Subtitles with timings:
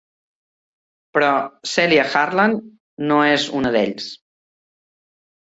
[1.17, 1.29] Però
[1.73, 2.65] Celia Harland
[3.13, 4.09] no és una d'ells.